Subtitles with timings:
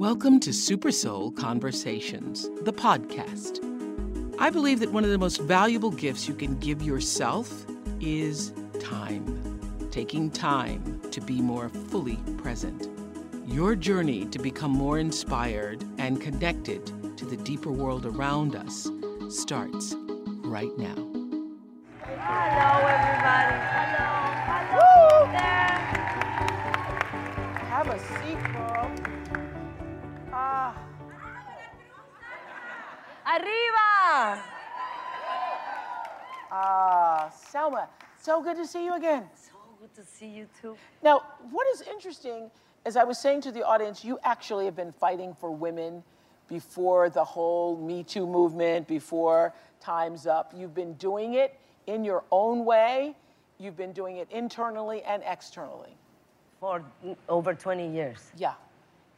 [0.00, 3.60] Welcome to Super Soul Conversations, the podcast.
[4.38, 7.66] I believe that one of the most valuable gifts you can give yourself
[8.00, 9.60] is time.
[9.90, 12.88] Taking time to be more fully present.
[13.46, 16.86] Your journey to become more inspired and connected
[17.18, 18.90] to the deeper world around us
[19.28, 19.94] starts
[20.44, 20.96] right now.
[22.06, 23.54] Hello, everybody.
[23.76, 24.08] Hello.
[24.72, 25.76] Hello there.
[27.68, 29.19] Have a seat, girl.
[33.30, 34.42] Arriba.
[36.50, 37.86] ah, Salma,
[38.20, 39.28] so good to see you again.
[39.36, 40.76] So good to see you too.
[41.00, 41.22] Now,
[41.52, 42.50] what is interesting,
[42.84, 46.02] as I was saying to the audience, you actually have been fighting for women
[46.48, 50.52] before the whole Me Too movement, before Time's Up.
[50.56, 51.56] You've been doing it
[51.86, 53.14] in your own way.
[53.58, 55.96] You've been doing it internally and externally.
[56.58, 56.82] For
[57.28, 58.18] over 20 years.
[58.36, 58.54] Yeah.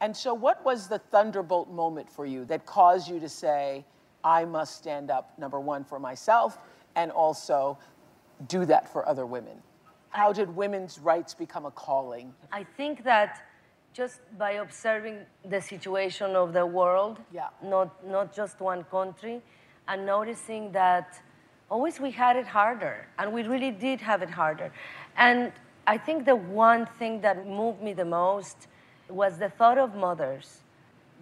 [0.01, 3.83] And so, what was the thunderbolt moment for you that caused you to say,
[4.23, 6.57] I must stand up, number one, for myself,
[6.95, 7.77] and also
[8.47, 9.61] do that for other women?
[10.09, 12.33] How did women's rights become a calling?
[12.51, 13.45] I think that
[13.93, 17.49] just by observing the situation of the world, Yeah.
[17.61, 19.41] not, not just one country,
[19.87, 21.21] and noticing that
[21.69, 24.71] always we had it harder, and we really did have it harder.
[25.17, 25.51] And
[25.85, 28.67] I think the one thing that moved me the most
[29.09, 30.61] was the thought of mothers,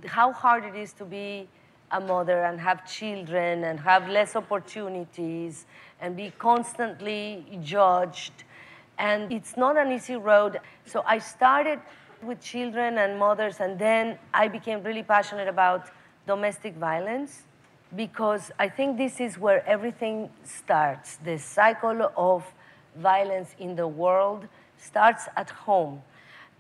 [0.05, 1.47] how hard it is to be
[1.91, 5.65] a mother and have children and have less opportunities
[5.99, 8.43] and be constantly judged
[9.01, 10.59] and it's not an easy road.
[10.85, 11.79] So I started
[12.21, 15.89] with children and mothers, and then I became really passionate about
[16.27, 17.43] domestic violence
[17.95, 21.17] because I think this is where everything starts.
[21.17, 22.45] The cycle of
[22.95, 24.47] violence in the world
[24.77, 26.03] starts at home.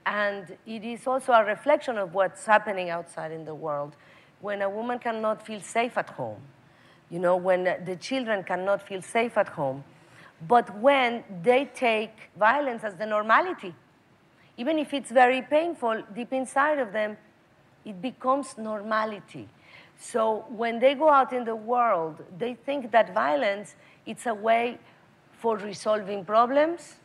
[0.07, 3.95] And it is also a reflection of what's happening outside in the world.
[4.41, 6.41] When a woman cannot feel safe at home,
[7.09, 9.83] you know, when the children cannot feel safe at home,
[10.47, 13.75] but when they take violence as the normality,
[14.57, 17.17] even if it's very painful, deep inside of them,
[17.85, 19.47] it becomes normality.
[19.99, 23.75] So when they go out in the world, they think that violence
[24.05, 24.79] it's a way
[25.39, 26.95] for resolving problems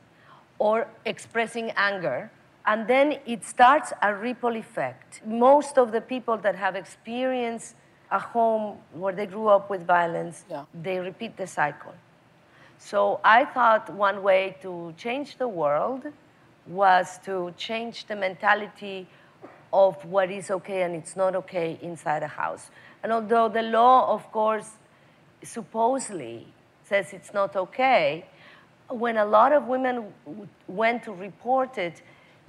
[0.58, 2.30] or expressing anger.
[2.66, 5.22] And then it starts a ripple effect.
[5.24, 7.76] Most of the people that have experienced
[8.10, 10.64] a home where they grew up with violence, Yeah.
[10.74, 11.94] they repeat the cycle.
[12.78, 16.06] So I thought one way to change the world
[16.66, 19.06] was to change the mentality
[19.72, 22.70] of what is okay and it's not okay inside a house.
[23.02, 24.72] And although the law, of course,
[25.42, 26.46] supposedly
[26.84, 28.26] says it's not okay,
[28.88, 32.02] when a lot of women w- went to report it,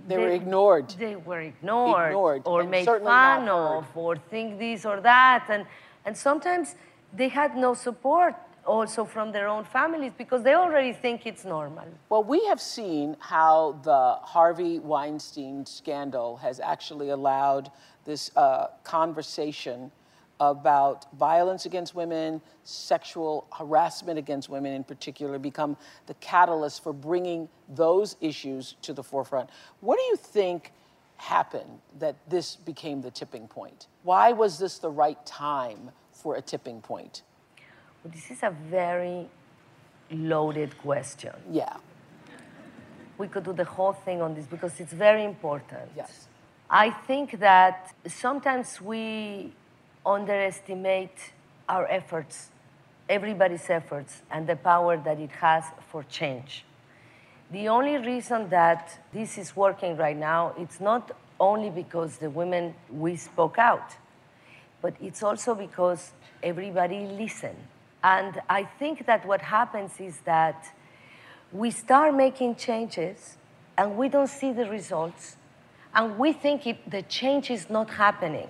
[0.08, 0.90] They were ignored.
[0.98, 5.66] They were ignored, Ignored, or and made fun of, or think this or that, and
[6.06, 6.76] and sometimes
[7.14, 8.36] they had no support
[8.66, 11.86] also from their own families because they already think it's normal.
[12.10, 17.72] Well, we have seen how the Harvey Weinstein scandal has actually allowed
[18.06, 19.92] this uh, conversation
[20.40, 25.76] about violence against women, sexual harassment against women in particular, become
[26.06, 29.50] the catalyst for bringing those issues to the forefront.
[29.82, 30.72] What do you think
[31.18, 33.88] happened that this became the tipping point?
[34.04, 37.24] Why was this the right time for a tipping point?
[38.04, 39.28] Well, this is a very
[40.12, 41.34] loaded question.
[41.52, 41.76] Yeah,
[43.18, 45.90] We could do the whole thing on this because it's very important.
[45.96, 46.28] yes.
[46.70, 49.54] I think that sometimes we
[50.08, 51.34] underestimate
[51.68, 52.50] our efforts,
[53.10, 56.64] everybody's efforts, and the power that it has for change.
[57.52, 62.74] The only reason that this is working right now, it's not only because the women
[62.90, 63.96] we spoke out,
[64.82, 66.12] but it's also because
[66.44, 67.56] everybody listen.
[68.04, 70.66] And I think that what happens is that
[71.52, 73.38] we start making changes
[73.78, 75.38] and we don't see the results
[75.94, 78.48] and we think it, the change is not happening.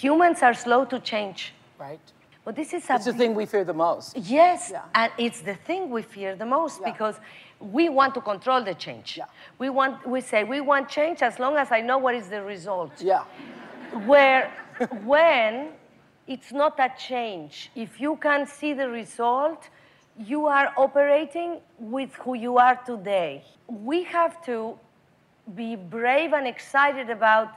[0.00, 1.52] Humans are slow to change.
[1.78, 2.00] Right.
[2.44, 4.16] But this is a It's the thing we fear the most.
[4.16, 4.82] Yes, Yeah.
[4.94, 6.90] and it's the thing we fear the most Yeah.
[6.92, 7.16] because
[7.60, 9.16] we want to control the change.
[9.16, 9.26] Yeah.
[9.58, 12.42] We want we say we want change as long as I know what is the
[12.42, 12.92] result.
[13.00, 13.24] Yeah.
[14.10, 14.50] Where
[15.04, 15.52] when
[16.26, 19.68] it's not a change, if you can see the result,
[20.16, 23.44] you are operating with who you are today.
[23.68, 24.78] We have to
[25.54, 27.48] be brave and excited about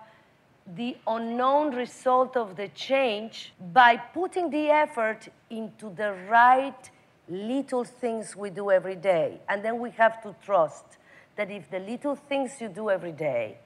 [0.73, 6.89] the unknown result of the change by putting the effort into the right
[7.29, 9.39] little things we do every day.
[9.47, 10.97] And then we have to trust
[11.35, 13.57] that if the little things you do every day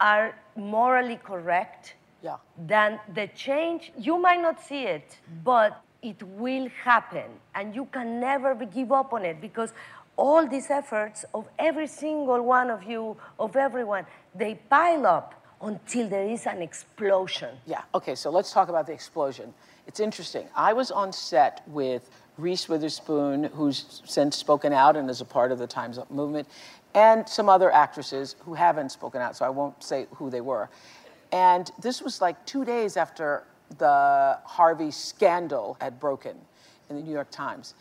[0.00, 2.36] are morally correct, Yeah.
[2.56, 7.40] then the change, you might not see it, but it will happen.
[7.54, 9.72] And you can never give up on it because
[10.16, 16.08] all these efforts of every single one of you, of everyone, they pile up until
[16.08, 17.50] there is an explosion.
[17.66, 17.82] Yeah.
[17.94, 19.52] Okay, so let's talk about the explosion.
[19.86, 20.46] It's interesting.
[20.54, 25.50] I was on set with Reese Witherspoon, who's since spoken out and is a part
[25.50, 26.46] of the Time's Up movement,
[26.94, 30.68] and some other actresses who haven't spoken out, so I won't say who they were.
[31.32, 33.44] And this was like two days after
[33.78, 36.36] the Harvey scandal had broken
[36.88, 37.74] in the New York Times.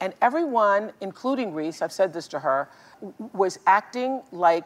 [0.00, 2.68] And everyone, including Reese, I've said this to her,
[3.32, 4.64] was acting like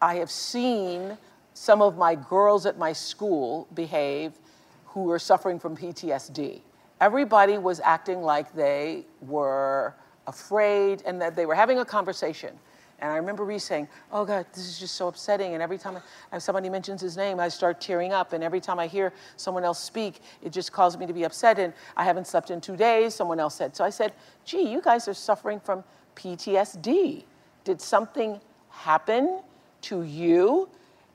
[0.00, 1.16] I have seen
[1.58, 4.38] some of my girls at my school behave
[4.86, 6.60] who were suffering from PTSD.
[7.00, 9.92] Everybody was acting like they were
[10.28, 12.56] afraid and that they were having a conversation.
[13.00, 15.54] And I remember Reese saying, Oh God, this is just so upsetting.
[15.54, 16.00] And every time
[16.30, 18.32] I- somebody mentions his name, I start tearing up.
[18.34, 21.58] And every time I hear someone else speak, it just causes me to be upset.
[21.58, 23.74] And I haven't slept in two days, someone else said.
[23.74, 24.12] So I said,
[24.44, 25.82] Gee, you guys are suffering from
[26.14, 27.24] PTSD.
[27.64, 28.40] Did something
[28.70, 29.40] happen
[29.82, 30.68] to you?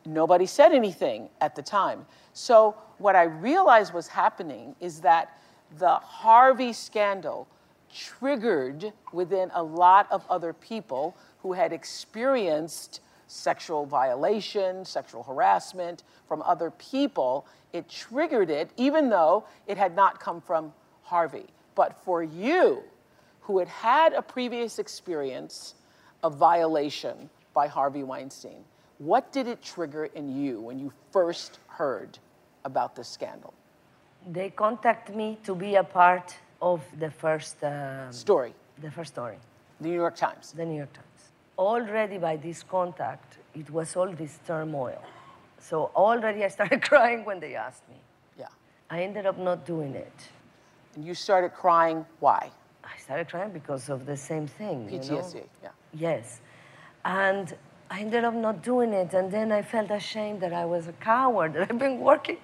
[0.06, 2.06] Nobody said anything at the time.
[2.34, 5.38] So what I realized was happening is that
[5.78, 7.48] the Harvey scandal
[7.94, 16.42] triggered within a lot of other people who had experienced sexual violation, sexual harassment from
[16.44, 17.46] other people.
[17.72, 20.74] It triggered it, even though it had not come from
[21.04, 21.46] Harvey.
[21.76, 22.84] But for you,
[23.42, 25.76] who had had a previous experience
[26.22, 28.64] of violation by Harvey Weinstein,
[29.00, 32.18] what did it trigger in you when you first heard
[32.66, 33.54] about this scandal?
[34.32, 39.38] They contact me to be a part of the first, um, Story, the first story.
[39.82, 40.54] the New York Times.
[40.54, 41.32] the New York Times.
[41.58, 45.02] Already by this contact, it was all this turmoil.
[45.60, 47.96] So already I started crying when they asked me.
[48.40, 48.48] Yeah.
[48.90, 50.30] I ended up not doing it.
[50.96, 52.06] And you started crying.
[52.20, 52.50] Why?
[52.84, 54.90] I started crying because of the same thing.
[54.90, 55.30] you know?
[55.64, 55.70] Yeah.
[55.94, 56.42] Yes.
[57.06, 57.56] And
[57.94, 59.14] I ended up not doing it.
[59.14, 62.38] And then I felt ashamed that I was a coward, that I've been working,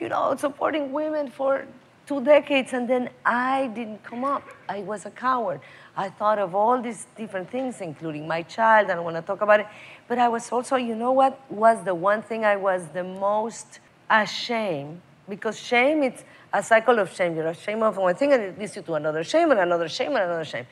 [0.00, 1.66] you know, supporting women for
[2.06, 2.72] two decades.
[2.72, 4.44] And then I didn't come up.
[4.66, 5.60] I was a coward.
[5.94, 8.88] I thought of all these different things, including my child.
[8.88, 9.66] I don't want to talk about it.
[10.08, 13.80] But I was also, you know what was the one thing I was the most
[14.08, 15.02] ashamed?
[15.28, 17.36] Because shame, it's a cycle of shame.
[17.36, 20.12] You're ashamed of one thing and it leads you to another shame and another shame
[20.12, 20.66] and another shame.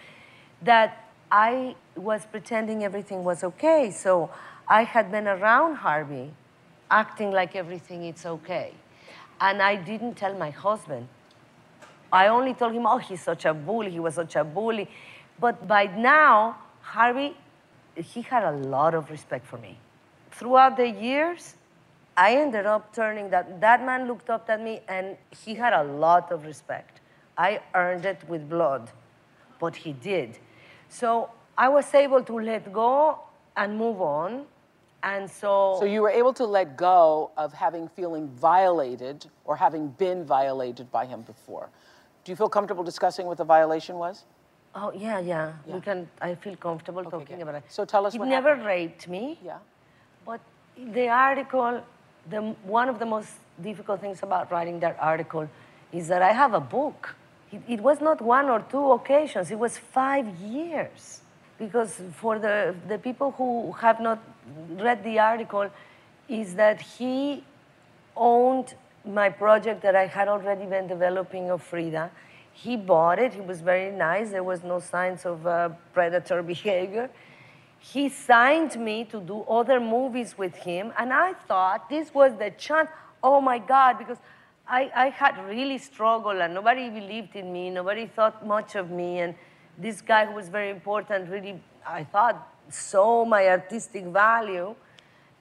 [0.63, 3.91] That I was pretending everything was okay.
[3.91, 4.31] So
[4.69, 6.33] I had been around Harvey
[6.91, 8.73] acting like everything is okay.
[9.41, 11.09] And I didn't tell my husband.
[12.13, 14.89] I only told him, oh, he's such a bully, he was such a bully.
[15.39, 17.37] But by now, Harvey,
[17.97, 19.79] he had a lot of respect for me.
[20.31, 21.57] Throughout the years,
[22.17, 25.83] I ended up turning that, that man looked up at me and he had a
[25.83, 27.01] lot of respect.
[27.37, 28.91] I earned it with blood,
[29.61, 30.39] but he did.
[30.89, 33.19] So I was able to let go
[33.57, 34.45] and move on.
[35.03, 39.89] And so, So you were able to let go of having feeling violated or having
[39.89, 41.69] been violated by him before.
[42.25, 44.25] Do you feel comfortable discussing what the violation was?
[44.79, 45.75] oh yeah, yeah, Yeah.
[45.75, 46.07] we can.
[46.21, 47.43] I feel comfortable talking good.
[47.49, 47.65] about it.
[47.69, 48.67] So tell us He never happened.
[48.67, 49.39] raped me.
[49.43, 49.59] Yeah.
[50.27, 50.41] But
[50.77, 51.81] the article,
[52.29, 53.31] the, one of the most
[53.63, 55.49] difficult things about writing that article
[55.93, 57.15] is that I have a book.
[57.69, 61.21] It, was not one or two occasions, it was five years.
[61.59, 64.23] Because for the, the people who have not
[64.71, 65.71] read the article,
[66.29, 67.45] is that he
[68.17, 68.75] owned
[69.05, 72.11] my project that I had already been developing of Frida.
[72.53, 73.35] He bought it.
[73.35, 74.31] He was very nice.
[74.31, 77.11] There was no signs of uh, predator behavior.
[77.79, 82.51] He signed me to do other movies with him, and I thought this was the
[82.51, 82.89] chance.
[83.23, 83.99] Oh my God!
[83.99, 84.19] Because
[84.69, 89.21] I, I had really struggled and nobody believed in me, nobody thought much of me.
[89.21, 89.35] And
[89.79, 94.75] this guy who was very important really, I thought, saw my artistic value.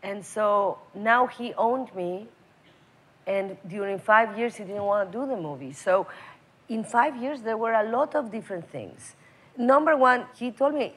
[0.04, 2.28] And so now he owned me.
[3.26, 5.74] And during five years, he didn't want to do the movie.
[5.74, 6.06] So
[6.70, 9.16] in five years, there were a lot of different things.
[9.58, 10.94] Number one, he told me,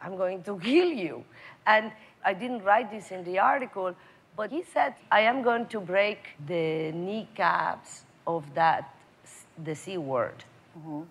[0.00, 1.24] I'm going to kill you.
[1.64, 1.92] And
[2.24, 3.94] I didn't write this in the article,
[4.36, 8.94] but he said, I am going to break the kneecaps of that,
[9.64, 10.44] the C word.
[10.78, 11.02] Mm-hmm.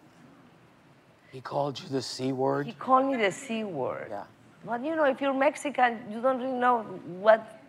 [1.31, 2.65] He called you the C word?
[2.65, 4.07] He called me the C word.
[4.09, 4.23] Yeah.
[4.65, 6.83] But you know, if you're Mexican, you don't really know
[7.19, 7.61] what,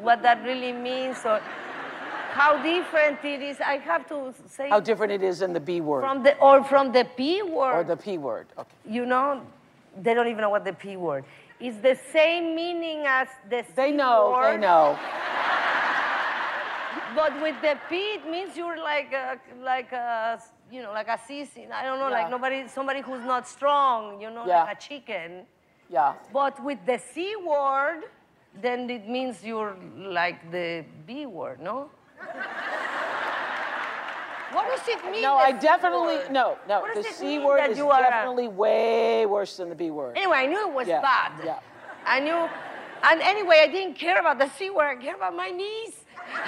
[0.00, 1.40] what that really means or
[2.30, 3.60] how different it is.
[3.60, 4.70] I have to say.
[4.70, 6.02] How different it is than the B word.
[6.02, 7.80] From the, or from the P word.
[7.80, 8.70] Or the P word, okay.
[8.88, 9.42] You know,
[10.00, 11.24] they don't even know what the P word
[11.62, 14.54] is the same meaning as the They C know, word.
[14.54, 14.98] they know.
[17.14, 20.40] But with the P, it means you're like a, like a,
[20.70, 21.70] you know, like a sissy.
[21.70, 22.20] I don't know, Yeah.
[22.22, 24.64] like nobody, somebody who's not strong, you know, Yeah.
[24.64, 25.46] like a chicken.
[25.90, 26.14] Yeah.
[26.32, 28.04] But with the C word,
[28.64, 31.90] then it means you're like the B word, no?
[34.52, 35.22] What does it mean?
[35.22, 36.30] No, I definitely, word?
[36.32, 36.86] no, no.
[36.94, 40.16] The C word is are a- definitely way worse than the B word.
[40.16, 41.32] Anyway, I knew it was Yeah, bad.
[41.44, 41.58] yeah.
[42.04, 42.48] I knew,
[43.04, 44.98] and anyway, I didn't care about the C word.
[44.98, 45.94] I care about my knees.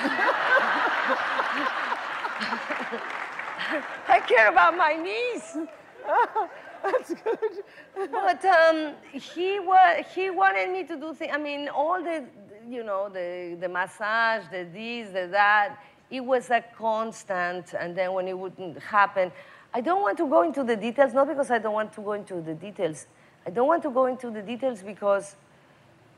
[4.08, 5.56] I care about my knees.
[6.82, 7.64] That's good.
[8.12, 11.32] But um, he wa- he wanted me to do things.
[11.34, 12.24] I mean, all the,
[12.68, 15.76] you know, the the massage, the this, the that.
[16.14, 19.32] It was a constant, and then when it wouldn't happen,
[19.78, 21.12] I don't want to go into the details.
[21.12, 22.98] Not because I don't want to go into the details.
[23.46, 25.26] I don't want to go into the details because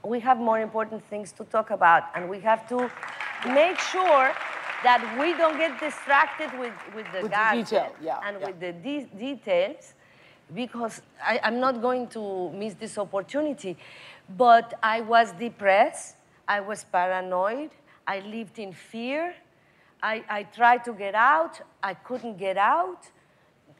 [0.05, 2.79] we have more important things to talk about, and we have to
[3.61, 4.27] make sure
[4.83, 8.47] that we don't get distracted with, with the With the detail, yeah, and yeah.
[8.47, 9.95] with the de- details,
[10.55, 13.73] because I, I'm not going to miss this opportunity.
[14.37, 17.71] But I was depressed, I was paranoid,
[18.07, 19.35] I lived in fear,
[20.03, 23.11] I, I tried to get out, I couldn't get out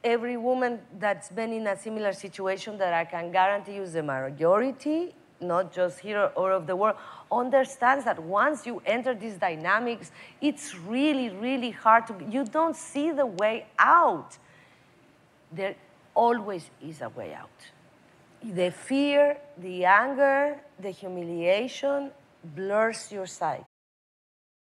[0.03, 4.03] every woman that's been in a similar situation that I can guarantee you is the
[4.03, 6.97] majority, not just here or of the world,
[7.31, 13.11] understands that once you enter these dynamics, it's really, really hard to, you don't see
[13.11, 14.37] the way out.
[15.51, 15.75] There
[16.15, 17.59] always is a way out.
[18.43, 22.11] The fear, the anger, the humiliation
[22.55, 23.65] blurs your sight.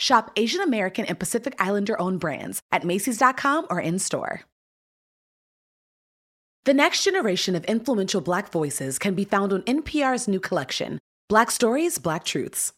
[0.00, 4.42] Shop Asian American and Pacific Islander owned brands at Macy's.com or in store.
[6.64, 11.50] The next generation of influential Black voices can be found on NPR's new collection, Black
[11.50, 12.72] Stories, Black Truths.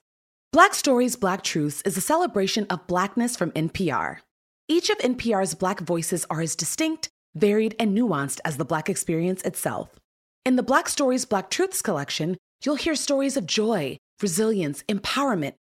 [0.53, 4.19] Black Stories, Black Truths is a celebration of Blackness from NPR.
[4.67, 9.43] Each of NPR's Black voices are as distinct, varied, and nuanced as the Black experience
[9.43, 9.91] itself.
[10.45, 15.55] In the Black Stories, Black Truths collection, you'll hear stories of joy, resilience, empowerment,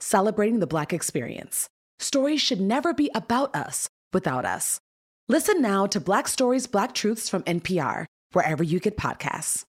[0.00, 1.68] celebrating the Black experience.
[1.98, 4.80] Stories should never be about us without us.
[5.28, 9.64] Listen now to Black Stories, Black Truths from NPR, wherever you get podcasts.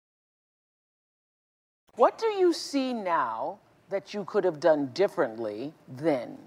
[1.96, 3.60] What do you see now
[3.90, 6.38] that you could have done differently then?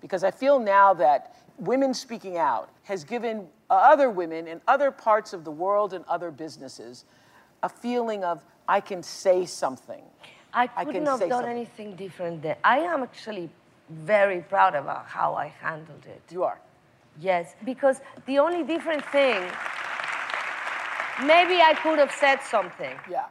[0.00, 5.32] Because I feel now that women speaking out has given other women in other parts
[5.32, 7.04] of the world and other businesses
[7.62, 10.02] a feeling of, I can say something.
[10.54, 11.50] I I couldn't can have done something.
[11.50, 12.56] anything different there.
[12.64, 13.48] I am actually
[13.88, 16.22] very proud about how I handled it.
[16.30, 16.58] You are.
[17.20, 19.40] Yes, because the only different thing,
[21.26, 23.26] maybe I could have said something, Yeah.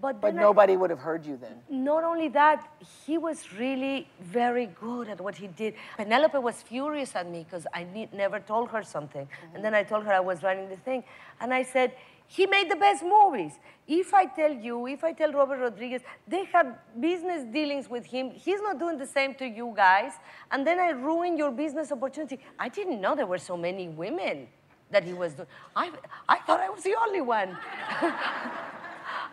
[0.00, 1.62] But, But then I- nobody would have heard you then.
[1.70, 2.68] not only that,
[3.06, 5.74] he was really very good at what he did.
[5.96, 9.28] Penelope was furious at me because I ne- never told her something.
[9.54, 11.04] And then I told her I was writing the thing.
[11.40, 11.92] And I said,
[12.26, 13.52] he made the best movies.
[13.86, 16.66] If I tell you, if I tell Robert Rodriguez, they have
[16.98, 18.30] business dealings with him.
[18.30, 20.12] He's not doing the same to you guys.
[20.50, 22.40] And then I ruin your business opportunity.
[22.58, 24.48] I didn't know there were so many women
[24.90, 25.48] that he was doing.
[25.76, 25.92] I,
[26.28, 27.56] I thought I was the only one.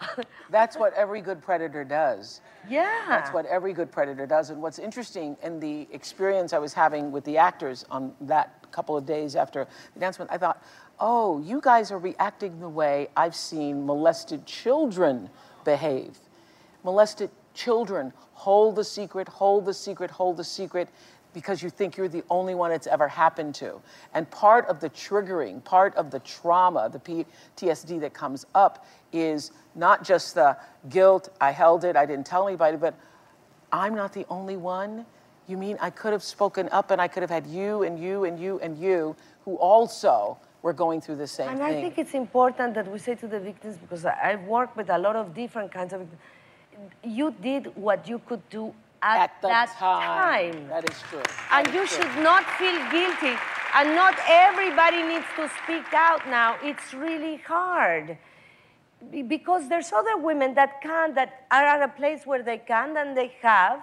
[0.50, 2.42] That's what every good predator does.
[2.70, 3.06] yeah.
[3.08, 4.50] That's what every good predator does.
[4.50, 8.96] And what's interesting in the experience I was having with the actors on that couple
[8.98, 10.64] of days after the announcement, I thought,
[11.00, 15.30] oh, you guys are reacting the way I've seen molested children
[15.66, 16.18] behave.
[16.84, 20.90] Molested children hold the secret, hold the secret, hold the secret
[21.34, 23.82] because you think you're the only one it's ever happened to.
[24.14, 29.52] And part of the triggering, part of the trauma, the PTSD that comes up is
[29.76, 30.58] not just the
[30.90, 32.94] guilt, I held it, I didn't tell anybody, but
[33.72, 35.06] I'm not the only one.
[35.48, 38.26] You mean I could have spoken up and I could have had you and you
[38.26, 41.68] and you and you who also were going through the same And thing.
[41.78, 44.90] I think it's important that we say to the victims, because I- I've worked with
[44.90, 46.08] a lot of different kinds of
[47.04, 50.54] you did what you could do at, At that time.
[50.54, 50.68] time.
[50.70, 51.22] That is true.
[51.52, 51.98] And That you true.
[51.98, 53.36] should not feel guilty.
[53.74, 56.58] And not everybody needs to speak out now.
[56.62, 58.18] It's really hard.
[59.28, 63.18] Because there's other women that can, that are at a place where they can and
[63.18, 63.82] they have,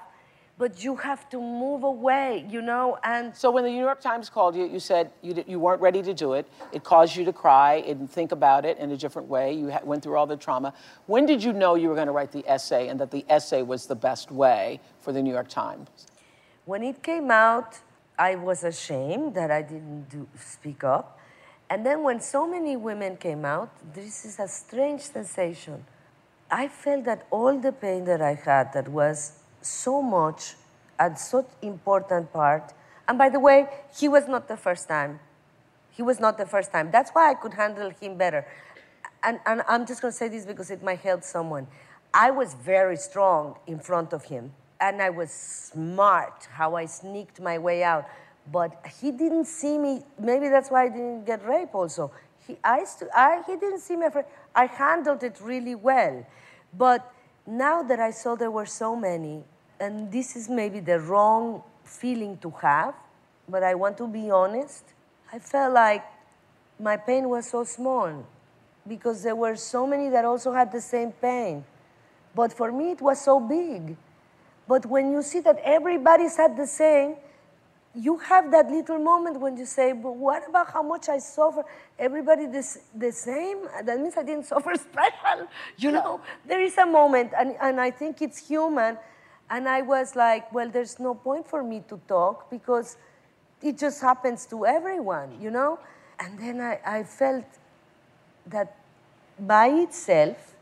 [0.58, 4.28] but you have to move away, you know, and So when the New York Times
[4.28, 6.48] called you, you said you, di- you weren't ready to do it.
[6.72, 9.52] It caused you to cry and think about it in a different way.
[9.52, 10.74] You ha- went through all the trauma.
[11.06, 13.62] When did you know you were going to write the essay and that the essay
[13.62, 15.88] was the best way for the New York Times?
[16.64, 17.78] When it came out,
[18.18, 21.20] I was ashamed that I didn't do, speak up.
[21.70, 25.84] And then when so many women came out, this is a strange sensation.
[26.50, 30.54] I felt that all the pain that I had, that was so much
[30.98, 32.72] and such important part.
[33.06, 35.20] And by the way, he was not the first time.
[35.90, 36.90] He was not the first time.
[36.90, 38.46] That's why I could handle him better.
[39.22, 41.66] And, and I'm just going to say this because it might help someone.
[42.14, 47.40] I was very strong in front of him, and I was smart how I sneaked
[47.40, 48.06] my way out.
[48.50, 50.02] But he didn't see me.
[50.18, 51.75] Maybe that's why I didn't get raped.
[51.75, 52.12] Also,
[52.47, 54.06] he, I, I, he didn't see me.
[54.54, 56.26] I handled it really well.
[56.73, 57.12] But
[57.49, 59.43] now that I saw there were so many,
[59.80, 62.95] and this is maybe the wrong feeling to have,
[63.49, 64.84] but I want to be honest.
[65.32, 66.04] I felt like
[66.78, 68.26] my pain was so small
[68.87, 71.65] because there were so many that also had the same pain.
[72.34, 73.97] But for me, it was so big.
[74.67, 77.17] But when you see that everybody's had the same,
[77.99, 81.65] you have that little moment when you say, but what about how much I suffer?
[81.99, 83.58] Everybody this, the same?
[83.82, 85.49] That means I didn't suffer special.
[85.76, 88.99] You know, there is a moment, and, and I think it's human.
[89.50, 92.97] And I was like, well, there's no point for me to talk because
[93.63, 95.78] it just happens to everyone, you know?
[96.21, 97.47] And then I, I felt
[98.47, 98.76] that
[99.41, 100.54] by itself,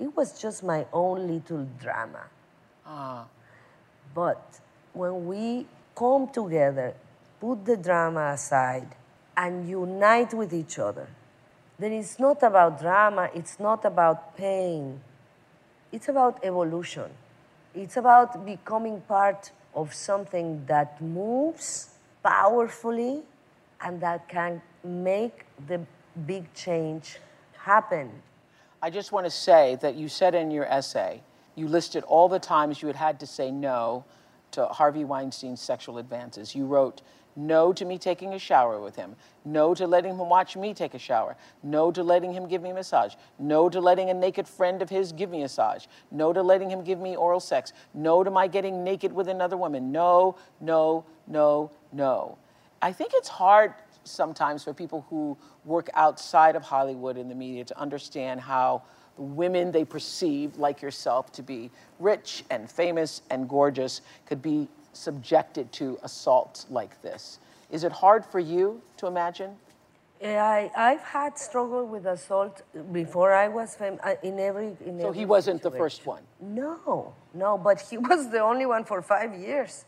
[0.00, 2.24] it was just my own little drama.
[2.86, 3.26] Ah.
[4.14, 4.60] But
[4.92, 6.94] when we come together,
[7.40, 8.88] put the drama aside,
[9.36, 11.08] and unite with each other,
[11.78, 15.00] then it's not about drama, it's not about pain,
[15.92, 17.10] it's about evolution.
[17.74, 21.90] It's about becoming part of something that moves
[22.22, 23.22] powerfully
[23.80, 25.80] and that can make the
[26.24, 27.18] big change
[27.58, 28.10] happen.
[28.80, 31.22] I just want to say that you said in your essay,
[31.56, 34.04] you listed all the times you had had to say no
[34.54, 36.54] to Harvey Weinstein's sexual advances.
[36.54, 37.02] You wrote,
[37.36, 40.94] no to me taking a shower with him, no to letting him watch me take
[40.94, 44.46] a shower, no to letting him give me a massage, no to letting a naked
[44.46, 47.72] friend of his give me a massage, no to letting him give me oral sex,
[47.92, 52.38] no to my getting naked with another woman, no, no, no, no.
[52.80, 57.64] I think it's hard sometimes for people who work outside of Hollywood in the media
[57.64, 58.82] to understand how
[59.16, 64.68] the women they perceive, like yourself, to be rich and famous and gorgeous could be
[64.92, 67.38] subjected to assaults like this.
[67.70, 69.56] Is it hard for you to imagine?
[70.22, 75.08] I, I've had struggle with assault before I was famous uh, in every in So
[75.08, 76.22] every he wasn't the first one.
[76.40, 79.84] No, no, but he was the only one for five years.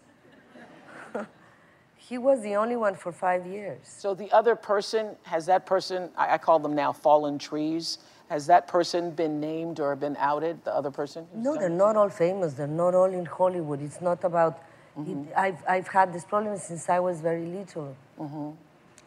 [2.09, 3.79] He was the only one for five years.
[3.83, 8.47] So the other person, has that person, I, I call them now fallen trees, has
[8.47, 11.27] that person been named or been outed, the other person?
[11.35, 11.85] No, they're it?
[11.87, 12.55] not all famous.
[12.55, 13.81] They're not all in Hollywood.
[13.83, 14.63] It's not about.
[14.99, 17.95] It, I've, I've had this problem since I was very little.
[18.19, 18.25] Uh,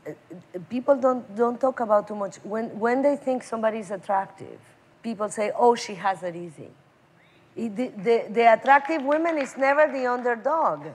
[0.07, 2.37] uh, People don't, don't talk about too much.
[2.43, 4.59] When, when they think somebody is attractive,
[5.03, 6.69] people say, oh, she has it easy.
[7.55, 10.85] It- the, the, the attractive women is never the underdog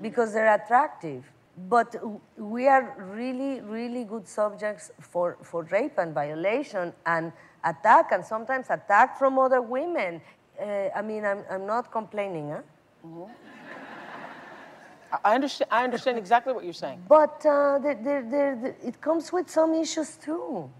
[0.00, 1.24] because they're attractive.
[1.56, 1.94] But
[2.38, 7.32] we are really, really good subjects for, for rape and violation and
[7.64, 10.20] attack, and sometimes attack from other women.
[10.60, 12.62] Uh, I mean, I'm, I'm not complaining, huh?
[15.12, 17.02] I- I understand, I understand exactly what you're saying.
[17.06, 20.70] But uh, there, there, there- it comes with some issues too.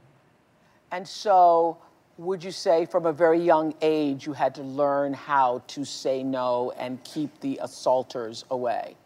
[0.90, 1.76] And so,
[2.16, 6.22] would you say from a very young age you had to learn how to say
[6.22, 8.96] no and keep the assaulters away?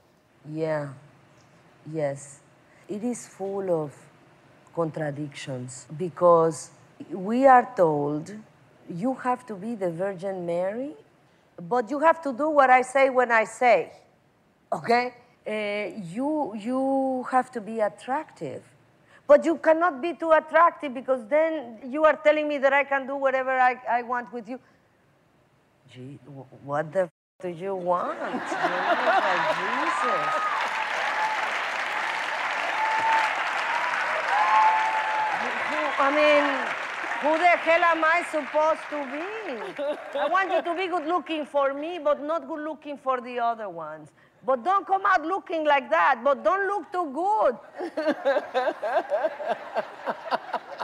[0.53, 0.89] Yeah,
[1.93, 2.41] yes.
[2.89, 3.93] It is full of
[4.75, 6.71] contradictions because
[7.11, 8.33] we are told
[8.89, 10.93] you have to be the Virgin Mary,
[11.69, 13.93] but you have to do what I say when I say.
[14.73, 15.15] Okay?
[15.47, 18.63] Uh, you, you have to be attractive.
[19.27, 23.07] But you cannot be too attractive because then you are telling me that I can
[23.07, 24.61] do whatever I, I want with you.
[25.93, 26.19] Gee,
[26.65, 27.11] what the f-
[27.43, 28.19] do you want?
[28.21, 30.43] Jesus.
[35.71, 36.45] Who- I mean,
[37.23, 39.25] who the hell am I supposed to be?
[40.19, 43.39] I want you to be good looking for me, but not good looking for the
[43.39, 44.11] other ones.
[44.45, 47.57] But don't come out looking like that, but don't look too good.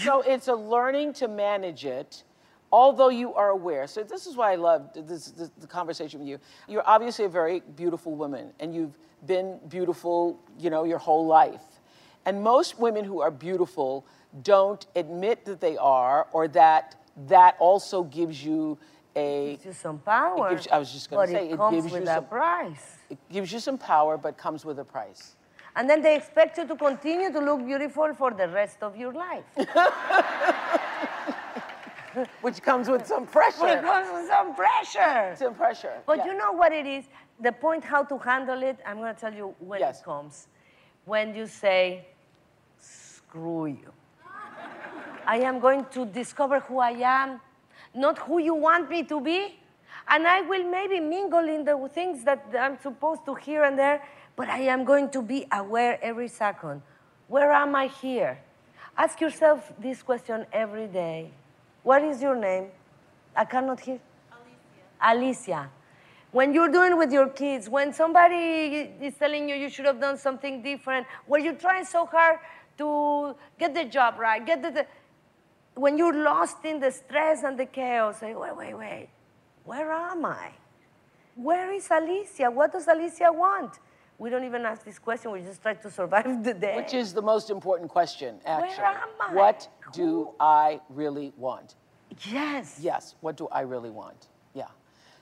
[0.00, 2.24] So it's a learning to manage it,
[2.72, 3.86] although you are aware.
[3.86, 6.38] So this is why I love this, this, the conversation with you.
[6.66, 11.60] You're obviously a very beautiful woman, and you've been beautiful, you know, your whole life.
[12.24, 14.04] And most women who are beautiful
[14.42, 16.96] don't admit that they are, or that
[17.28, 18.78] that also gives you
[19.14, 20.50] a Gives you some power.
[20.50, 22.96] gives- I was just gonna say, it it comes gives with you a some- price.
[23.10, 25.36] it gives you some power, but comes with a price.
[25.76, 29.12] And then they expect you to continue to look beautiful for the rest of your
[29.12, 29.44] life.
[32.42, 33.66] Which comes with some pressure.
[33.68, 35.34] It comes with some pressure.
[35.36, 35.94] Some pressure.
[36.04, 36.26] But yeah.
[36.26, 37.04] you know what it is?
[37.40, 40.00] The point how to handle it, I'm going to tell you when Yes.
[40.00, 40.48] it comes.
[41.06, 42.06] When you say,
[43.32, 43.92] screw you.
[45.26, 47.40] I am going to discover who I am,
[47.94, 49.58] not who you want me to be.
[50.08, 54.02] And I will maybe mingle in the things that I'm supposed to here and there,
[54.36, 56.82] but I am going to be aware every second.
[57.28, 58.38] Where am I here?
[58.98, 61.30] Ask yourself this question every day.
[61.82, 62.66] What is your name?
[63.34, 64.00] I cannot hear.
[65.00, 65.70] Alicia.
[66.32, 70.16] When you're doing with your kids, when somebody is telling you you should have done
[70.16, 72.38] something different, when you're trying so hard
[72.82, 74.86] to get the job right, get the, the
[75.74, 79.08] when you're lost in the stress and the chaos, say, wait, wait, wait,
[79.64, 80.50] where am I?
[81.34, 82.50] Where is Alicia?
[82.50, 83.78] What does Alicia want?
[84.18, 86.76] We don't even ask this question, we just try to survive the day.
[86.76, 88.82] Which is the most important question, actually.
[88.82, 89.34] Where am I?
[89.34, 91.74] What do Who- I really want?
[92.30, 92.78] yes.
[92.80, 94.28] Yes, what do I really want?
[94.54, 94.66] Yeah.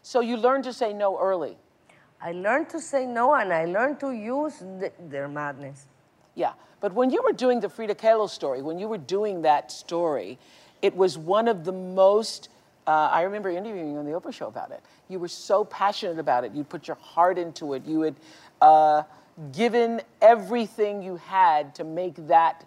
[0.03, 1.57] So you learn to say no early.
[2.21, 5.87] I learned to say no and I learned to use the, their madness.
[6.35, 6.53] Yeah.
[6.81, 10.39] But when you were doing the Frida Kahlo story, when you were doing that story,
[10.83, 12.49] it was one of the most.
[12.87, 14.81] Uh, I remember interviewing you on the Oprah show about it.
[15.09, 16.53] You were so passionate about it.
[16.53, 17.85] You put your heart into it.
[17.85, 18.15] You had
[18.63, 19.03] uh,
[19.53, 22.67] given everything you had to make that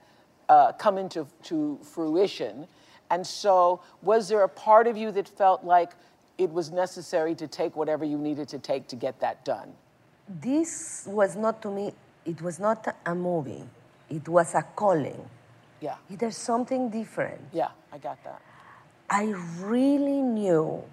[0.50, 2.68] uh, come into to fruition.
[3.10, 5.92] And so, was there a part of you that felt like
[6.38, 9.72] it was necessary to take whatever you needed to take to get that done?
[10.28, 11.94] This was not to me,
[12.26, 13.64] it was not a movie,
[14.14, 15.30] it was a calling.
[15.82, 15.96] Yeah.
[16.10, 17.42] There's something different.
[17.52, 18.42] Yeah, I got that.
[19.10, 20.84] I really knew,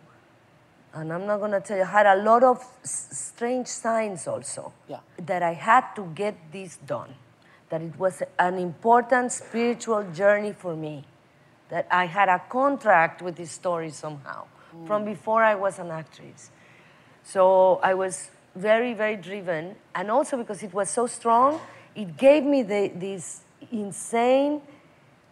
[0.95, 4.27] and I'm not going to tell you, I had a lot of s- strange signs
[4.27, 5.01] also Yeah.
[5.19, 7.15] that I had to get this done,
[7.69, 11.05] that it was an important spiritual journey for me,
[11.69, 14.47] that I had a contract with this story somehow
[14.87, 15.07] from mm.
[15.07, 16.51] before I was an actress.
[17.23, 21.61] So I was very, very driven, and also because it was so strong,
[22.01, 23.25] it gave me the, this
[23.71, 24.63] insane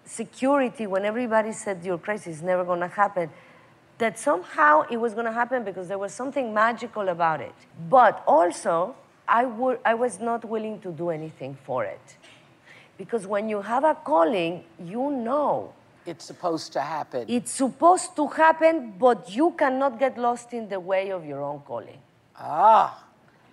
[0.05, 3.31] security when everybody said you're crazy, it's never going to happen.
[3.99, 7.55] That somehow it was going to happen because there was something magical about it.
[7.89, 8.95] But also,
[9.27, 12.17] I, would, I was not willing to do anything for it.
[12.97, 15.73] Because when you have a calling, you know
[16.05, 17.25] It's supposed to happen.
[17.29, 21.61] it's supposed to happen, but you cannot get lost in the way of your own
[21.61, 22.01] calling.
[22.37, 23.05] ah.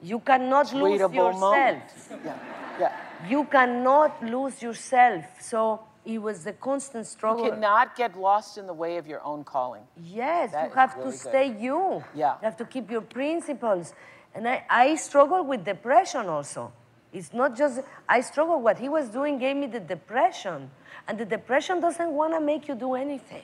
[0.03, 1.39] You cannot lose yourself.
[1.39, 1.83] moment.
[2.23, 2.37] Yeah,
[2.79, 2.91] yeah.
[3.29, 5.25] You cannot lose yourself.
[5.41, 7.45] So it was the constant struggle.
[7.45, 9.83] You cannot get lost in the way of your own calling.
[10.01, 11.29] Yes, That you have really to good.
[11.29, 12.03] stay you.
[12.13, 12.33] Yeah.
[12.41, 13.93] You have to keep your principles.
[14.33, 16.71] And I, I struggle with depression also.
[17.13, 18.61] It's not just, I struggle.
[18.61, 20.69] What he was doing gave me the depression.
[21.07, 23.43] And the depression doesn't want to make you do anything.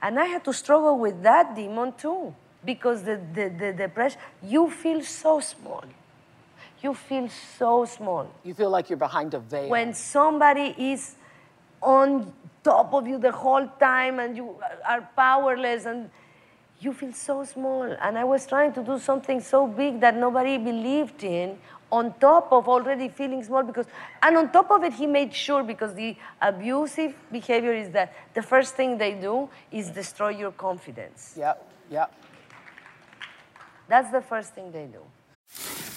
[0.00, 4.70] And I had to struggle with that demon too, because the, the, the depression, you
[4.70, 5.84] feel so small.
[6.82, 8.28] You feel so small.
[8.42, 9.68] You feel like you're behind a veil.
[9.68, 11.14] When somebody is
[11.80, 12.32] on
[12.64, 16.10] top of you the whole time and you are powerless and
[16.80, 17.84] you feel so small.
[17.84, 21.58] And I was trying to do something so big that nobody believed in
[21.92, 23.86] on top of already feeling small because
[24.22, 28.42] and on top of it he made sure because the abusive behavior is that the
[28.42, 31.52] first thing they do is destroy your confidence yeah
[31.90, 32.06] yeah
[33.88, 35.02] that's the first thing they do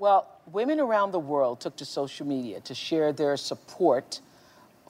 [0.00, 4.22] Well, women around the world took to social media to share their support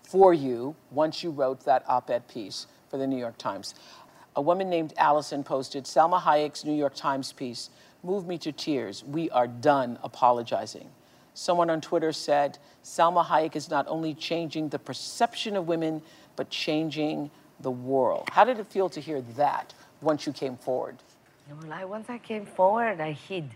[0.04, 3.74] for you once you wrote that op ed piece for the New York Times.
[4.36, 7.70] A woman named Allison posted Salma Hayek's New York Times piece
[8.04, 9.02] moved me to tears.
[9.02, 10.88] We are done apologizing.
[11.34, 16.02] Someone on Twitter said Salma Hayek is not only changing the perception of women,
[16.36, 18.28] but changing the world.
[18.30, 20.98] How did it feel to hear that once you came forward?
[21.50, 23.50] Well, once I came forward, I hid.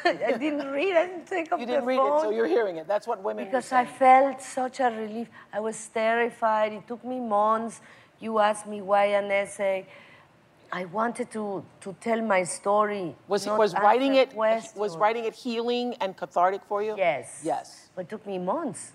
[0.04, 0.94] I didn't read.
[0.96, 2.18] I didn't take up You didn't the read phone.
[2.18, 2.86] it, so you're hearing it.
[2.86, 3.44] That's what women.
[3.44, 5.28] Because I felt such a relief.
[5.52, 6.72] I was terrified.
[6.72, 7.80] It took me months.
[8.20, 9.86] You asked me why an essay.
[10.72, 13.14] I wanted to, to tell my story.
[13.26, 16.94] was was writing it was writing it healing and cathartic for you?
[16.96, 17.40] Yes.
[17.42, 17.88] Yes.
[17.94, 18.92] But it took me months.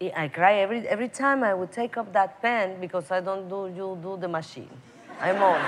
[0.00, 3.48] I I cry every every time I would take up that pen because I don't
[3.48, 4.70] do you do the machine.
[5.20, 5.62] I'm old.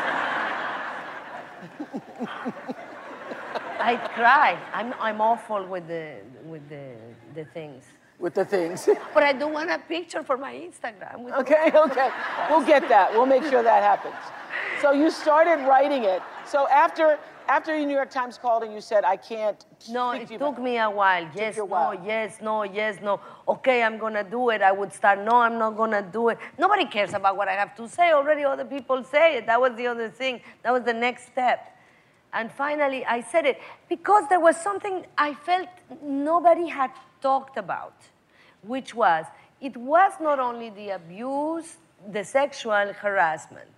[3.80, 4.58] I cry.
[4.72, 6.92] I'm I'm awful with the with the
[7.34, 7.84] the things.
[8.18, 8.88] With the things.
[9.14, 11.32] But I do want a picture for my Instagram.
[11.40, 12.10] Okay, okay.
[12.50, 13.12] We'll get that.
[13.12, 14.22] We'll make sure that happens.
[14.82, 16.22] So you started writing it.
[16.46, 19.64] So after after the New York Times called and you said, I can't.
[19.88, 21.26] No, speak it to you took me a while.
[21.34, 21.94] Yes, no, while.
[22.04, 23.20] yes, no, yes, no.
[23.48, 24.62] Okay, I'm gonna do it.
[24.62, 25.18] I would start.
[25.24, 26.38] No, I'm not gonna do it.
[26.58, 28.12] Nobody cares about what I have to say.
[28.12, 29.46] Already, other people say it.
[29.46, 30.42] That was the other thing.
[30.62, 31.76] That was the next step.
[32.32, 35.68] And finally, I said it because there was something I felt
[36.02, 36.90] nobody had
[37.20, 37.94] talked about,
[38.62, 39.26] which was
[39.60, 41.76] it was not only the abuse,
[42.10, 43.70] the sexual harassment,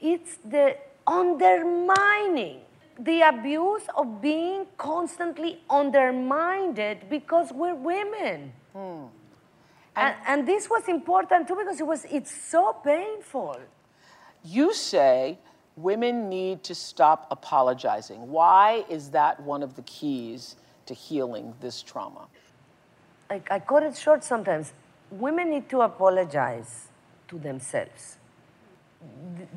[0.00, 2.60] it's the undermining,
[2.98, 8.52] the abuse of being constantly undermined because we're women.
[8.72, 9.04] Hmm.
[9.96, 13.58] And, and this was important too because it was it's so painful.
[14.42, 15.38] You say
[15.82, 18.30] women need to stop apologizing.
[18.30, 22.26] Why is that one of the keys to healing this trauma?
[23.30, 24.72] I, I cut it short sometimes.
[25.10, 26.88] Women need to apologize
[27.28, 28.16] to themselves.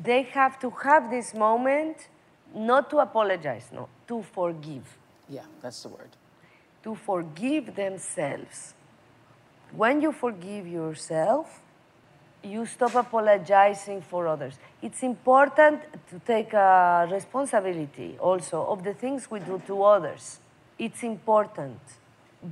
[0.02, 2.08] They have to have this moment
[2.54, 4.96] not to apologize, no, to forgive.
[5.28, 6.10] Yeah, that's the word.
[6.84, 8.74] To forgive themselves.
[9.72, 11.63] When you forgive yourself,
[12.44, 14.54] you stop apologizing for others.
[14.82, 15.80] It's important
[16.10, 20.38] to take uh, responsibility also of the things we do to others.
[20.78, 21.80] It's important.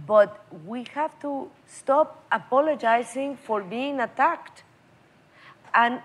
[0.07, 4.62] But we have to stop apologizing for being attacked.
[5.74, 6.00] And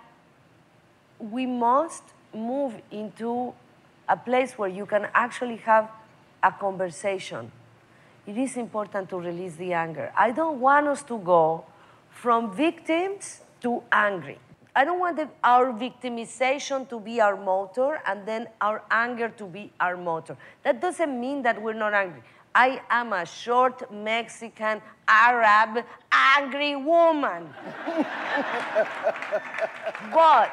[1.20, 3.54] we must move into
[4.10, 5.90] a place where you can actually have
[6.44, 7.52] a conversation.
[8.26, 10.12] It is important to release the anger.
[10.18, 11.64] I don't want us to go
[12.10, 14.40] from victims to angry.
[14.76, 19.46] I don't want the, our victimization to be our motor and then our anger to
[19.46, 20.38] be our motor.
[20.62, 22.22] That doesn't mean that we're not angry.
[22.54, 27.50] I am a short Mexican, Arab, angry woman.
[30.14, 30.52] but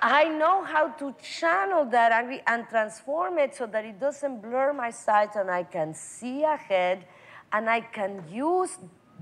[0.00, 4.72] I know how to channel that anger and transform it so that it doesn't blur
[4.72, 7.04] my sight and I can see ahead
[7.52, 8.78] and I can use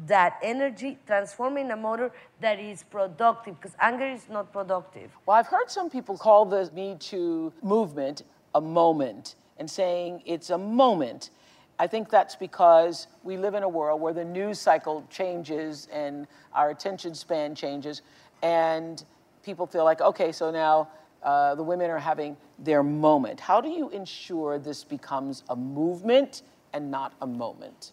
[0.06, 5.10] that energy, transforming a motor that is productive, because anger is not productive.
[5.26, 8.22] Well, I've heard some people call the Me Too movement
[8.54, 11.30] a moment and saying it's a moment.
[11.78, 16.26] I think that's because we live in a world where the news cycle changes and
[16.52, 18.02] our attention span changes,
[18.42, 19.02] and
[19.42, 20.88] people feel like, okay, so now
[21.22, 23.40] uh, the women are having their moment.
[23.40, 27.92] How do you ensure this becomes a movement and not a moment?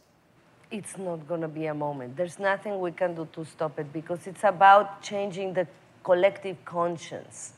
[0.71, 2.15] It's not going to be a moment.
[2.15, 5.67] There's nothing we can do to stop it because it's about changing the
[6.01, 7.53] collective conscience.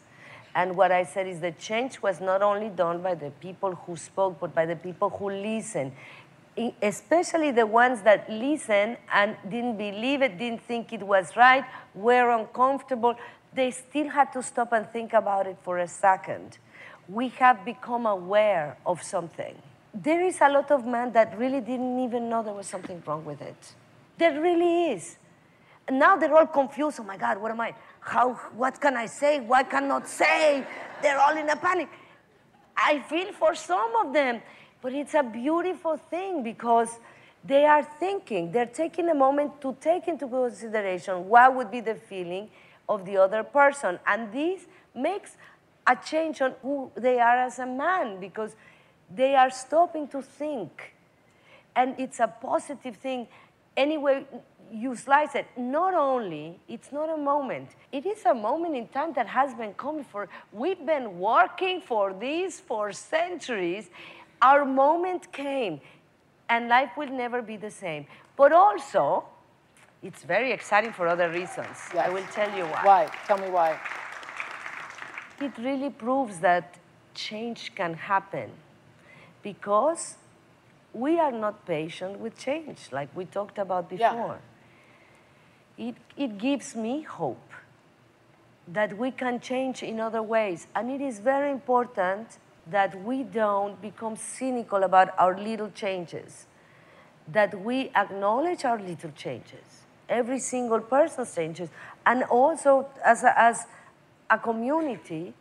[0.56, 3.96] And what I said is the change was not only done by the people who
[3.98, 5.92] spoke, but by the people who listened.
[6.82, 12.32] Especially the ones that listened and didn't believe it, didn't think it was right, were
[12.32, 13.16] uncomfortable.
[13.54, 16.58] They still had to stop and think about it for a second.
[17.08, 19.56] We have become aware of something.
[19.94, 23.24] There is a lot of men that really didn't even know there was something wrong
[23.24, 23.74] with it.
[24.18, 25.18] There really is.
[25.88, 27.00] And now they're all confused.
[27.00, 27.76] Oh my God, what am I?
[28.00, 29.40] How, what can I say?
[29.40, 30.66] What cannot say?
[31.02, 31.90] They're all in a panic.
[32.76, 34.42] I feel for some of them,
[34.82, 37.00] but it's a beautiful thing because
[37.46, 41.96] they are thinking, they're taking a moment to take into consideration what would be the
[41.96, 42.50] feeling
[42.88, 44.00] of the other person.
[44.08, 45.38] And this makes
[45.86, 48.56] a change on who they are as a man because
[49.10, 50.94] they are stopping to think.
[51.76, 53.28] And it's a positive thing.
[53.76, 54.26] Anyway,
[54.72, 59.14] you slice it, not only, it's not a moment, it is a moment in time
[59.14, 63.90] that has been coming for, we've been working for this for centuries.
[64.42, 65.80] Our moment came,
[66.50, 68.08] and life will never be the same.
[68.36, 69.26] But also,
[70.02, 71.78] it's very exciting for other reasons.
[71.94, 72.08] Yes.
[72.08, 72.82] I will tell you why.
[72.84, 73.12] Why?
[73.28, 73.80] Tell me why.
[75.40, 76.78] It really proves that
[77.14, 78.52] change can happen
[79.44, 80.16] because
[80.94, 84.38] we are not patient with change, like we talked about before.
[84.38, 84.38] Yeah
[85.78, 87.52] it, it gives me hope
[88.68, 90.68] that we can change in other ways.
[90.76, 96.46] And it is very important that we don't become cynical about our little changes,
[97.28, 101.70] that we acknowledge our little changes, every single person's changes,
[102.06, 103.66] and also as a, as
[104.30, 105.34] a community,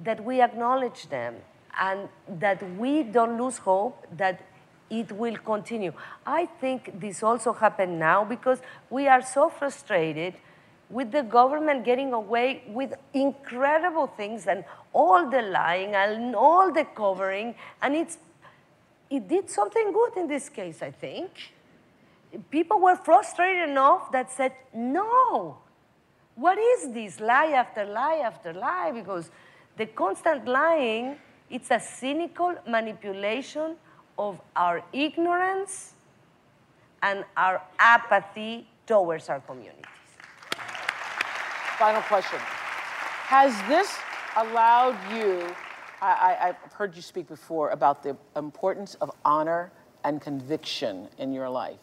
[0.00, 1.36] that we acknowledge them
[1.80, 2.08] and
[2.40, 4.40] that we don't lose hope that
[4.90, 5.92] it will continue.
[6.26, 8.60] I think this also happened now because
[8.90, 10.34] we are so frustrated
[10.90, 16.84] with the government getting away with incredible things and all the lying and all the
[16.84, 18.18] covering, and it's
[19.10, 21.30] it did something good in this case, I think.
[22.50, 25.58] People were frustrated enough that said, no,
[26.34, 28.90] what is this lie after lie after lie?
[28.92, 29.30] Because
[29.76, 31.16] the constant lying,
[31.54, 33.76] it's a cynical manipulation
[34.18, 35.92] of our ignorance
[37.00, 39.84] and our apathy towards our communities.
[41.78, 42.40] Final question.
[42.40, 43.96] Has this
[44.36, 45.46] allowed you?
[46.02, 49.70] I, have heard you speak before about the importance of honor
[50.02, 51.78] and conviction in your life.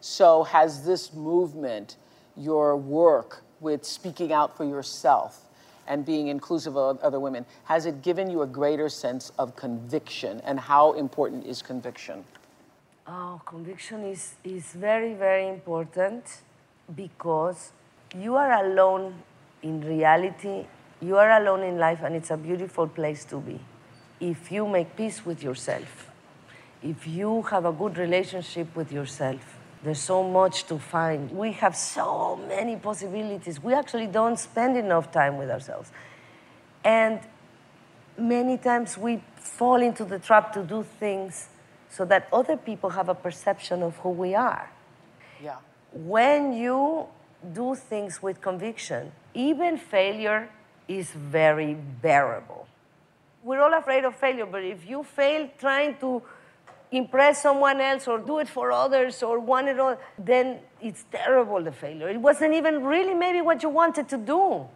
[0.00, 1.96] So, has this movement,
[2.36, 5.43] your work with speaking out for yourself,
[5.86, 10.40] and being inclusive of other women, has it given you a greater sense of conviction?
[10.44, 12.24] And how important is conviction?
[13.06, 16.24] Oh, conviction is, is very, very important
[16.94, 17.72] because
[18.16, 19.22] you are alone
[19.62, 20.66] in reality,
[21.00, 23.60] you are alone in life, and it's a beautiful place to be.
[24.20, 26.10] If you make peace with yourself,
[26.82, 29.53] if you have a good relationship with yourself,
[29.84, 31.30] there's so much to find.
[31.30, 33.62] We have so many possibilities.
[33.62, 35.92] We actually don't spend enough time with ourselves.
[36.82, 37.20] And
[38.16, 41.48] many times we fall into the trap to do things
[41.90, 44.70] so that other people have a perception of who we are.
[45.42, 45.56] Yeah.
[45.92, 47.06] When you
[47.52, 50.48] do things with conviction, even failure
[50.88, 52.66] is very bearable.
[53.42, 56.22] We're all afraid of failure, but if you fail trying to
[56.94, 61.62] impress someone else or do it for others or want it all, then it's terrible,
[61.62, 62.08] the failure.
[62.08, 64.66] It wasn't even really maybe what you wanted to do.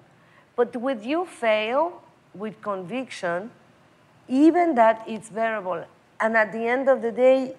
[0.56, 2.02] But with you fail,
[2.34, 3.50] with conviction,
[4.28, 5.84] even that it's bearable.
[6.20, 7.54] And at the end of the day,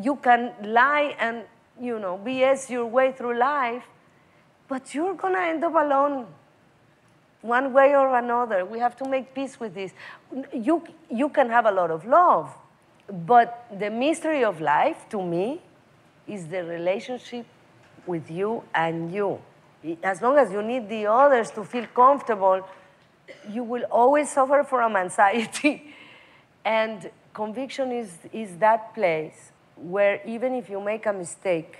[0.00, 1.44] you can lie and,
[1.80, 3.84] you know, BS your way through life,
[4.68, 6.26] but you're gonna end up alone
[7.40, 8.64] one way or another.
[8.64, 9.92] We have to make peace with this.
[10.52, 12.54] You, you can have a lot of love,
[13.08, 15.60] but the mystery of life to me
[16.26, 17.46] is the relationship
[18.06, 19.40] with you and you.
[20.02, 22.66] As long as you need the others to feel comfortable,
[23.50, 25.94] you will always suffer from anxiety.
[26.64, 31.78] and conviction is, is that place where even if you make a mistake,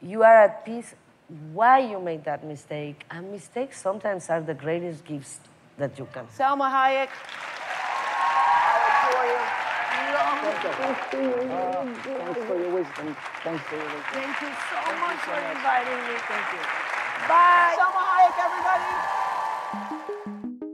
[0.00, 0.94] you are at peace
[1.52, 3.04] why you made that mistake.
[3.10, 5.40] And mistakes sometimes are the greatest gifts
[5.78, 6.26] that you can.
[6.26, 7.08] Salma Hayek.
[10.44, 11.00] Thanks
[12.44, 13.16] for your wisdom.
[13.42, 14.04] Thanks for your wisdom.
[14.12, 15.56] Thank you so Thank much so for much.
[15.56, 16.14] inviting me.
[16.28, 16.58] Thank you.
[17.28, 17.76] Bye.
[17.78, 18.90] Salma Hayek, everybody.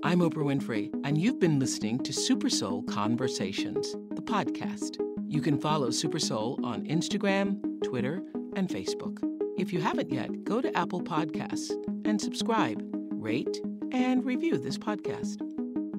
[0.02, 4.96] I'm Oprah Winfrey, and you've been listening to Super Soul Conversations, the podcast.
[5.28, 8.22] You can follow Super Soul on Instagram, Twitter,
[8.56, 9.18] and Facebook.
[9.56, 11.70] If you haven't yet, go to Apple Podcasts
[12.04, 13.60] and subscribe, rate,
[13.92, 15.40] and review this podcast.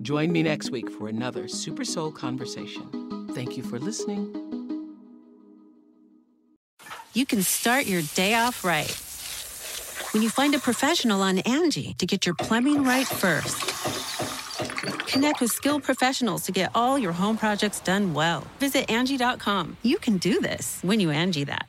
[0.01, 3.00] Join me next week for another Super Soul conversation.
[3.33, 4.35] Thank you for listening.
[7.13, 8.89] You can start your day off right
[10.13, 13.67] when you find a professional on Angie to get your plumbing right first.
[15.07, 18.45] Connect with skilled professionals to get all your home projects done well.
[18.59, 19.75] Visit Angie.com.
[19.83, 21.67] You can do this when you Angie that.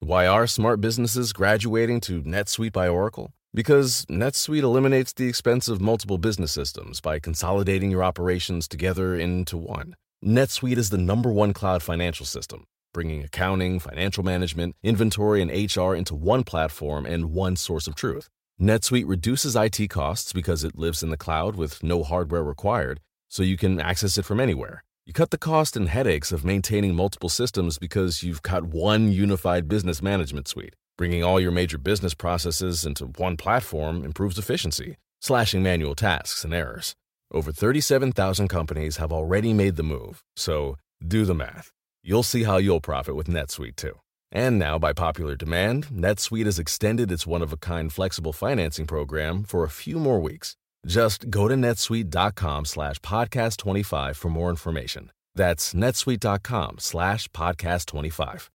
[0.00, 3.32] Why are smart businesses graduating to NetSuite by Oracle?
[3.52, 9.56] Because NetSuite eliminates the expense of multiple business systems by consolidating your operations together into
[9.56, 9.96] one.
[10.24, 12.64] NetSuite is the number one cloud financial system,
[12.94, 18.28] bringing accounting, financial management, inventory, and HR into one platform and one source of truth.
[18.58, 23.42] NetSuite reduces IT costs because it lives in the cloud with no hardware required, so
[23.42, 24.82] you can access it from anywhere.
[25.04, 29.68] You cut the cost and headaches of maintaining multiple systems because you've got one unified
[29.68, 30.74] business management suite.
[30.96, 36.54] Bringing all your major business processes into one platform improves efficiency, slashing manual tasks and
[36.54, 36.96] errors.
[37.32, 41.72] Over 37,000 companies have already made the move, so do the math.
[42.02, 43.98] You'll see how you'll profit with NetSuite too.
[44.32, 49.70] And now, by popular demand, NetSuite has extended its one-of-a-kind flexible financing program for a
[49.70, 50.56] few more weeks.
[50.86, 55.10] Just go to netsuite.com slash podcast25 for more information.
[55.34, 58.48] That's netsuite.com slash podcast25.